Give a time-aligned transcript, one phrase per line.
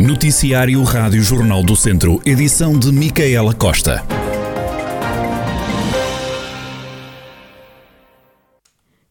[0.00, 4.02] Noticiário Rádio Jornal do Centro, edição de Micaela Costa.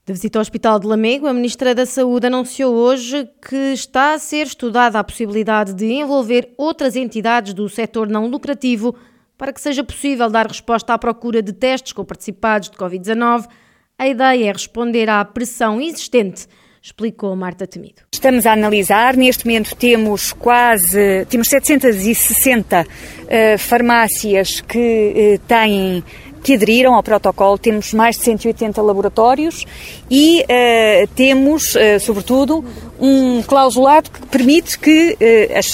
[0.03, 4.17] De visita ao Hospital de Lamego, a Ministra da Saúde anunciou hoje que está a
[4.17, 8.95] ser estudada a possibilidade de envolver outras entidades do setor não lucrativo
[9.37, 13.47] para que seja possível dar resposta à procura de testes com participados de Covid-19.
[13.95, 16.47] A ideia é responder à pressão existente
[16.81, 18.01] explicou Marta Temido.
[18.11, 26.03] Estamos a analisar, neste momento temos quase, temos 760 uh, farmácias que uh, têm
[26.43, 27.57] que aderiram ao protocolo.
[27.57, 29.65] Temos mais de 180 laboratórios
[30.09, 32.63] e uh, temos, uh, sobretudo,
[32.99, 35.17] um clausulado que permite que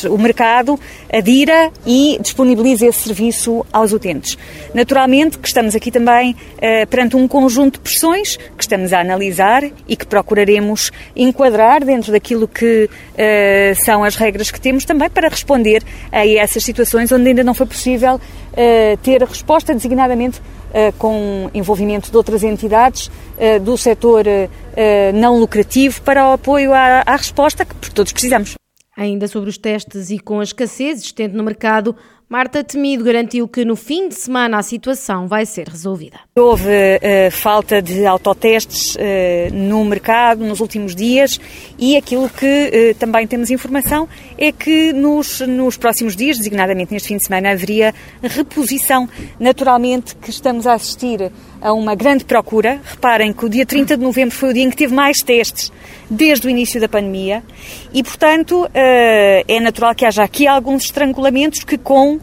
[0.06, 0.80] uh, o mercado
[1.12, 4.38] adira e disponibilize esse serviço aos utentes.
[4.74, 6.36] Naturalmente que estamos aqui também
[6.90, 12.48] perante um conjunto de pressões que estamos a analisar e que procuraremos enquadrar dentro daquilo
[12.48, 12.90] que
[13.86, 17.66] são as regras que temos também para responder a essas situações onde ainda não foi
[17.66, 18.20] possível
[19.04, 20.42] ter resposta designadamente
[20.98, 27.04] com envolvimento de outras entidades eh, do setor eh, não lucrativo para o apoio à,
[27.06, 28.56] à resposta que todos precisamos.
[28.98, 31.96] Ainda sobre os testes e com a escassez existente no mercado,
[32.28, 36.20] Marta Temido garantiu que no fim de semana a situação vai ser resolvida.
[36.36, 41.40] Houve uh, falta de autotestes uh, no mercado nos últimos dias
[41.78, 44.10] e aquilo que uh, também temos informação
[44.40, 49.08] é que nos, nos próximos dias, designadamente neste fim de semana, haveria reposição.
[49.40, 51.32] Naturalmente que estamos a assistir
[51.66, 52.80] a uma grande procura.
[52.84, 55.72] Reparem que o dia 30 de novembro foi o dia em que teve mais testes
[56.08, 57.44] desde o início da pandemia
[57.92, 62.22] e, portanto, é natural que haja aqui alguns estrangulamentos que com uh,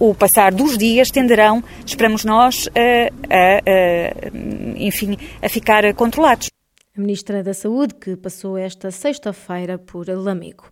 [0.00, 4.10] o passar dos dias tenderão, esperamos nós, a,
[4.76, 6.50] enfim, a ficar controlados.
[6.96, 10.64] A Ministra da Saúde, que passou esta sexta-feira por Lamego.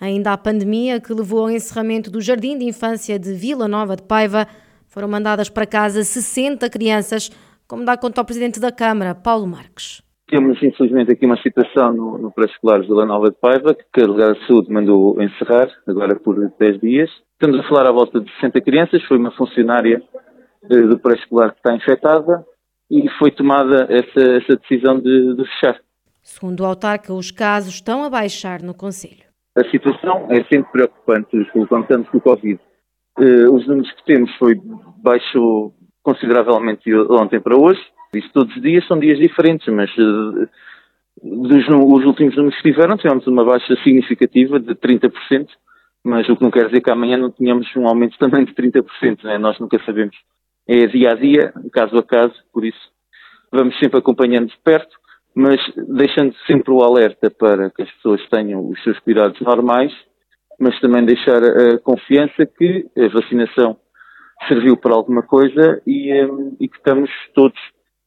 [0.00, 4.02] Ainda a pandemia que levou ao encerramento do Jardim de Infância de Vila Nova de
[4.02, 4.48] Paiva,
[4.92, 7.30] foram mandadas para casa 60 crianças,
[7.66, 10.02] como dá conta ao Presidente da Câmara, Paulo Marques.
[10.28, 14.34] Temos, infelizmente, aqui uma situação no, no pré-escolar Vila Nova de Paiva, que a Delegada
[14.34, 17.10] de Saúde mandou encerrar, agora por 10 dias.
[17.32, 20.02] Estamos a falar à volta de 60 crianças, foi uma funcionária
[20.70, 22.44] eh, do pré-escolar que está infectada
[22.90, 25.80] e foi tomada essa, essa decisão de, de fechar.
[26.22, 29.24] Segundo o autarca, os casos estão a baixar no Conselho.
[29.56, 32.60] A situação é sempre preocupante, levantando com o Covid.
[33.18, 34.54] Uh, os números que temos foi
[35.02, 37.80] baixou consideravelmente de ontem para hoje.
[38.14, 40.48] Isso todos os dias são dias diferentes, mas uh,
[41.22, 45.12] dos os últimos números que tiveram, tivemos uma baixa significativa de 30%,
[46.04, 49.24] mas o que não quer dizer que amanhã não tenhamos um aumento também de 30%,
[49.24, 49.38] né?
[49.38, 50.16] nós nunca sabemos.
[50.66, 52.92] É dia a dia, caso a caso, por isso
[53.52, 54.96] vamos sempre acompanhando de perto,
[55.34, 59.92] mas deixando sempre o alerta para que as pessoas tenham os seus cuidados normais,
[60.62, 63.76] mas também deixar a confiança que a vacinação
[64.46, 66.28] serviu para alguma coisa e, eh,
[66.60, 67.58] e que estamos todos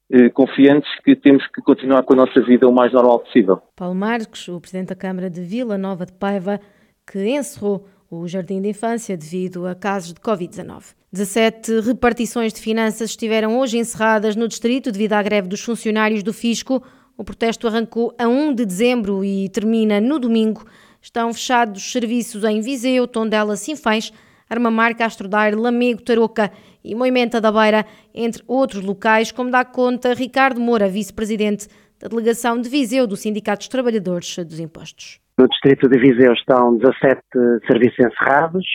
[0.09, 3.61] eh, confiantes que temos que continuar com a nossa vida o mais normal possível.
[3.75, 6.61] Paulo Marques, o Presidente da Câmara de Vila Nova de Paiva,
[7.05, 10.95] que encerrou o Jardim de Infância devido a casos de Covid-19.
[11.11, 16.31] 17 repartições de finanças estiveram hoje encerradas no distrito devido à greve dos funcionários do
[16.31, 16.81] Fisco.
[17.17, 20.63] O protesto arrancou a 1 de dezembro e termina no domingo.
[21.05, 24.11] Estão fechados os serviços em Viseu, Tondela, Sinfãs,
[24.49, 26.51] Armamar, Castro Daire, Lamego, Tarouca
[26.83, 31.67] e Moimenta da Beira, entre outros locais, como dá conta Ricardo Moura, vice-presidente
[32.01, 35.19] da delegação de Viseu do Sindicato dos Trabalhadores dos Impostos.
[35.38, 37.22] No distrito de Viseu estão 17
[37.67, 38.66] serviços encerrados,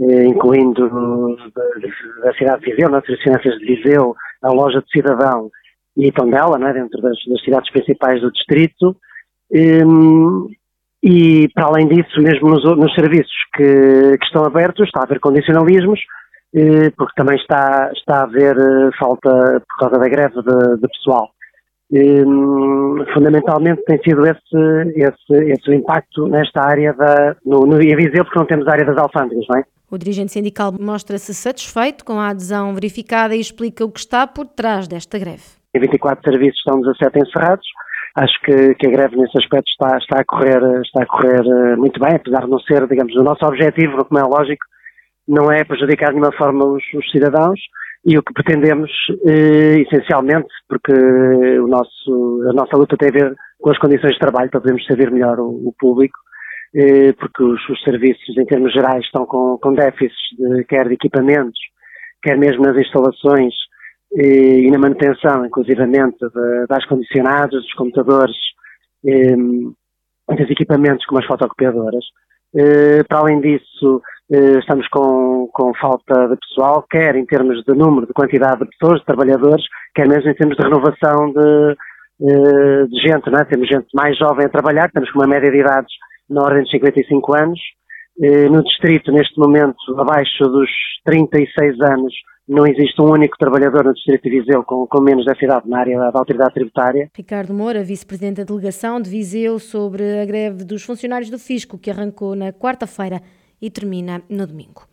[0.00, 0.88] eh, incluindo
[2.22, 5.50] da cidade de Viseu, nas finanças de Viseu, a loja de cidadão
[5.94, 8.96] e Tondela, né, dentro das, das, cidades principais do distrito.
[9.52, 10.48] Um,
[11.06, 15.20] e, para além disso, mesmo nos, nos serviços que, que, estão abertos, está a haver
[15.20, 16.00] condicionalismos,
[16.52, 20.88] eh, porque também está, está a haver eh, falta, por causa da greve de, de
[20.88, 21.28] pessoal.
[21.92, 28.38] Um, fundamentalmente tem sido esse, esse, esse impacto nesta área da, no, no Viseu, porque
[28.40, 29.64] não temos a área das alfândegas, não é?
[29.88, 34.46] O dirigente sindical mostra-se satisfeito com a adesão verificada e explica o que está por
[34.46, 35.44] trás desta greve.
[35.72, 37.66] Em 24 serviços estão 17 encerrados.
[38.16, 41.76] Acho que, que a greve nesse aspecto está, está, a correr, está a correr eh,
[41.76, 44.64] muito bem, apesar de não ser, digamos, o nosso objetivo, como é lógico,
[45.28, 47.60] não é prejudicar de nenhuma forma os, os cidadãos,
[48.06, 48.90] e o que pretendemos,
[49.26, 54.20] eh, essencialmente, porque o nosso, a nossa luta tem a ver com as condições de
[54.20, 56.16] trabalho para podermos servir melhor o, o público,
[56.74, 60.94] eh, porque os, os, serviços, em termos gerais, estão com, com déficits, de, quer de
[60.94, 61.58] equipamentos,
[62.22, 63.52] quer mesmo nas instalações
[64.16, 68.36] eh, e na manutenção, inclusivamente, de, das condicionados, dos computadores,
[69.04, 72.04] dos equipamentos como as fotocopiadoras.
[73.08, 74.02] Para além disso,
[74.58, 79.00] estamos com, com falta de pessoal, quer em termos de número, de quantidade de pessoas,
[79.00, 79.64] de trabalhadores,
[79.94, 83.44] quer mesmo em termos de renovação de, de gente, não é?
[83.44, 85.92] Temos gente mais jovem a trabalhar, temos uma média de idades
[86.28, 87.60] na ordem de 55 anos.
[88.50, 90.70] No distrito, neste momento, abaixo dos
[91.04, 92.14] 36 anos,
[92.48, 95.80] não existe um único trabalhador no Distrito de Viseu com, com menos dessa idade na
[95.80, 97.10] área da autoridade tributária.
[97.14, 101.90] Ricardo Moura, vice-presidente da delegação de Viseu, sobre a greve dos funcionários do Fisco, que
[101.90, 103.20] arrancou na quarta-feira
[103.60, 104.86] e termina no domingo.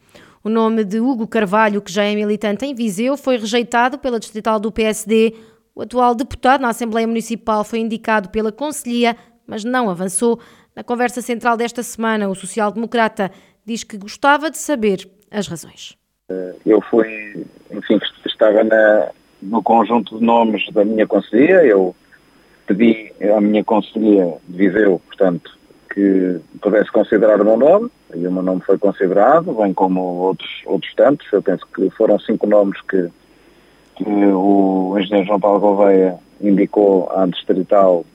[0.44, 4.60] O nome de Hugo Carvalho, que já é militante em Viseu, foi rejeitado pela distrital
[4.60, 5.36] do PSD.
[5.76, 9.16] O atual deputado na Assembleia Municipal foi indicado pela Conselhia,
[9.46, 10.40] mas não avançou.
[10.76, 13.32] Na conversa central desta semana, o social-democrata
[13.64, 16.03] diz que gostava de saber as razões.
[16.66, 19.10] Eu fui, enfim, estava na,
[19.42, 21.94] no conjunto de nomes da minha conselhia, eu
[22.66, 25.58] pedi à minha conselhia de Viseu, portanto,
[25.94, 30.50] que pudesse considerar o meu nome, e o meu nome foi considerado, bem como outros,
[30.66, 33.10] outros tantos, eu penso que foram cinco nomes que,
[33.98, 38.06] que o engenheiro João Paulo Gouveia indicou à distrital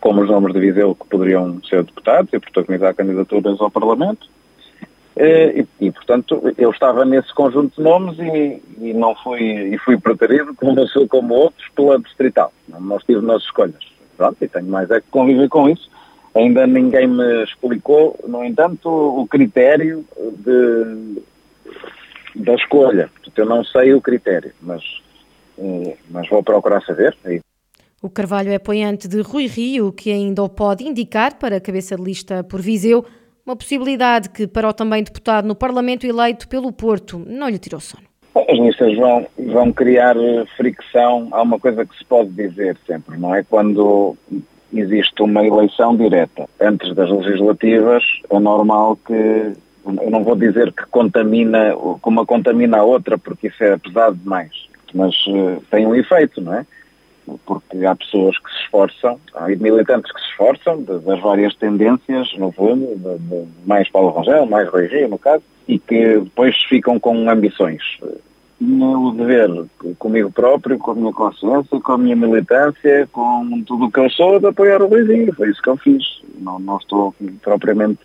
[0.00, 4.28] como os nomes de Viseu que poderiam ser deputados e protagonizar candidaturas ao Parlamento.
[5.16, 9.78] Eh, e, e, portanto, eu estava nesse conjunto de nomes e, e não fui, e
[9.78, 12.52] fui preterido, como como outros, pela distrital.
[12.68, 13.82] Não, não estive nas escolhas.
[14.16, 15.90] Pronto, e tenho mais é que conviver com isso.
[16.34, 20.04] Ainda ninguém me explicou, no entanto, o critério
[20.38, 21.22] de,
[22.34, 23.10] da escolha.
[23.14, 24.82] Portanto, eu não sei o critério, mas,
[25.58, 27.16] eh, mas vou procurar saber.
[28.02, 31.96] O Carvalho é apoiante de Rui Rio, que ainda o pode indicar para a cabeça
[31.96, 33.04] de lista por Viseu.
[33.46, 37.78] Uma possibilidade que, para o também deputado no Parlamento eleito pelo Porto, não lhe tirou
[37.78, 38.02] sono.
[38.34, 41.28] As listas vão, vão criar eh, fricção.
[41.30, 43.44] Há uma coisa que se pode dizer sempre, não é?
[43.44, 44.16] Quando
[44.74, 50.84] existe uma eleição direta antes das legislativas, é normal que, eu não vou dizer que
[50.86, 51.72] contamina,
[52.02, 56.40] que uma contamina a outra, porque isso é pesado demais, mas uh, tem um efeito,
[56.40, 56.66] não é?
[57.44, 62.52] Porque há pessoas que se esforçam, há militantes que se esforçam das várias tendências, no
[62.52, 66.98] fundo, de, de mais Paulo Rangel, mais Rui Rio, no caso, e que depois ficam
[66.98, 67.82] com ambições.
[68.60, 69.50] O dever
[69.98, 74.08] comigo próprio, com a minha consciência, com a minha militância, com tudo o que eu
[74.08, 75.34] sou, de apoiar o Luizinho.
[75.34, 76.22] Foi isso que eu fiz.
[76.38, 78.00] Não, não estou propriamente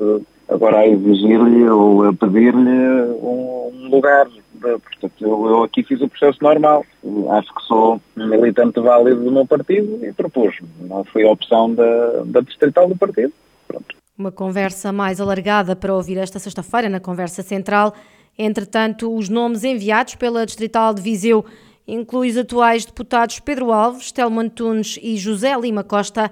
[0.50, 4.28] agora a exigir-lhe ou a pedir-lhe um lugar
[4.62, 6.86] Portanto, eu, eu, aqui fiz o processo normal.
[7.32, 10.68] Acho que sou militante válido do meu partido e propus-me.
[10.82, 13.34] Não foi a opção da, da distrital do partido.
[13.68, 13.96] Pronto.
[14.18, 17.94] Uma conversa mais alargada para ouvir esta sexta-feira na Conversa Central.
[18.38, 21.44] Entretanto, os nomes enviados pela distrital de Viseu
[21.88, 26.32] incluem os atuais deputados Pedro Alves, Telmo Antunes e José Lima Costa.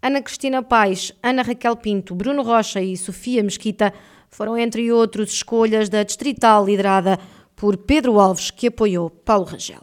[0.00, 3.92] Ana Cristina Paes, Ana Raquel Pinto, Bruno Rocha e Sofia Mesquita
[4.28, 7.18] foram, entre outros, escolhas da distrital liderada
[7.56, 9.82] por Pedro Alves, que apoiou Paulo Rangel.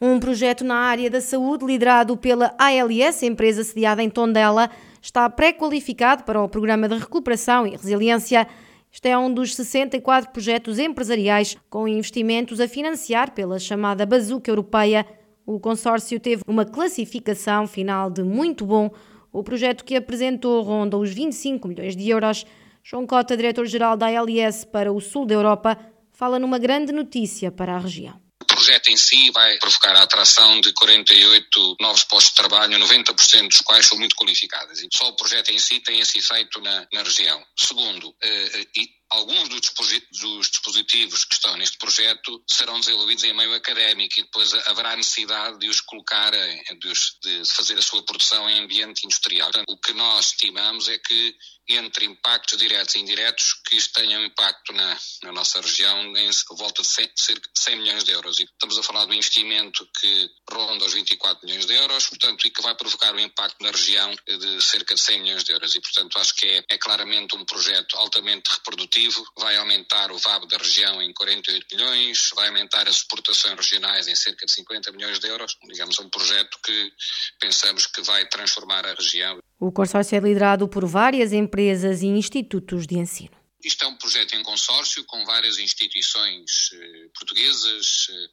[0.00, 4.70] Um projeto na área da saúde, liderado pela ALS, empresa sediada em Tondela,
[5.02, 8.46] está pré-qualificado para o Programa de Recuperação e Resiliência.
[8.92, 15.04] Este é um dos 64 projetos empresariais com investimentos a financiar pela chamada Bazuca Europeia.
[15.44, 18.90] O consórcio teve uma classificação final de muito bom.
[19.32, 22.46] O projeto que apresentou ronda os 25 milhões de euros.
[22.82, 25.76] João Cota, diretor-geral da ALS para o sul da Europa,
[26.18, 30.60] fala numa grande notícia para a região O projeto em si vai provocar a atração
[30.60, 34.82] de 48 novos postos de trabalho, 90% dos quais são muito qualificados.
[34.82, 37.40] E só o projeto em si tem esse efeito na, na região.
[37.56, 44.20] Segundo, eh, eh alguns dos dispositivos que estão neste projeto serão desenvolvidos em meio académico
[44.20, 48.60] e depois haverá necessidade de os colocar, de, os, de fazer a sua produção em
[48.60, 49.50] ambiente industrial.
[49.50, 51.36] Portanto, o que nós estimamos é que
[51.68, 53.76] entre impactos diretos e indiretos que
[54.16, 58.12] um impacto na, na nossa região em volta de 100, cerca de 100 milhões de
[58.12, 58.40] euros.
[58.40, 62.46] E estamos a falar de um investimento que ronda os 24 milhões de euros, portanto,
[62.46, 65.74] e que vai provocar um impacto na região de cerca de 100 milhões de euros.
[65.74, 68.97] E, portanto, acho que é, é claramente um projeto altamente reprodutivo,
[69.38, 74.14] vai aumentar o VAB da região em 48 milhões, vai aumentar as exportações regionais em
[74.14, 75.56] cerca de 50 milhões de euros.
[75.64, 76.92] Digamos, um projeto que
[77.38, 79.38] pensamos que vai transformar a região.
[79.58, 83.36] O consórcio é liderado por várias empresas e institutos de ensino.
[83.62, 88.28] Isto é um projeto em consórcio com várias instituições eh, portuguesas, eh,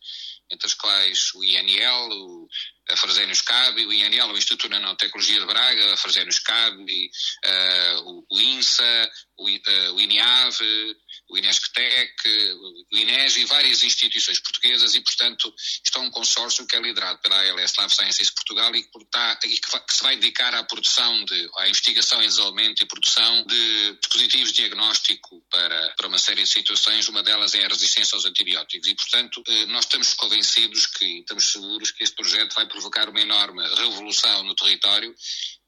[0.52, 2.48] entre as quais o INL,
[2.90, 8.10] a Frazénios Cab, o INL, o Instituto de Nanotecnologia de Braga, a Frazénios Cab, uh,
[8.10, 10.58] o, o, INSA, o, uh, o INIAV,
[11.30, 12.14] o Inesctec,
[12.92, 15.54] o INES e várias instituições portuguesas e, portanto,
[15.84, 19.40] isto é um consórcio que é liderado pela ALS Life Sciences Portugal e, que, está,
[19.46, 23.98] e que, se vai dedicar à produção, de, à investigação e desenvolvimento e produção de
[24.02, 28.26] dispositivos de diagnóstico para, para uma série de situações, uma delas é a resistência aos
[28.26, 28.88] antibióticos.
[28.88, 33.22] E, portanto, eh, nós estamos convencidos que, estamos seguros que este projeto vai provocar uma
[33.22, 35.14] enorme revolução no território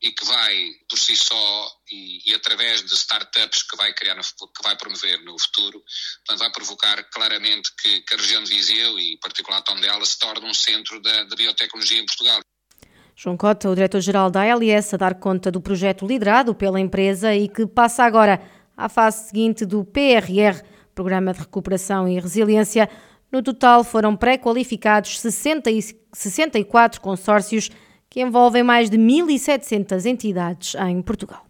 [0.02, 4.22] e que vai, por si só, e, e, através de startups que vai criar, no,
[4.22, 5.82] que vai promover no futuro,
[6.26, 10.18] portanto, vai provocar claramente que, que, a região de Viseu e, em particular, Tondela, se
[10.20, 12.40] torne um centro da, da biotecnologia em Portugal.
[13.16, 17.50] João Cota, o diretor-geral da ALS, a dar conta do projeto liderado pela empresa e
[17.50, 18.40] que passa agora
[18.76, 20.62] à fase seguinte do PRR,
[20.94, 22.88] Programa de Recuperação e Resiliência.
[23.32, 27.72] No total foram pré-qualificados 64 consórcios
[28.10, 31.44] que envolvem mais de 1.700 entidades em Portugal.